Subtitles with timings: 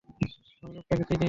[0.63, 1.19] আমি লোকটাকে চিনি।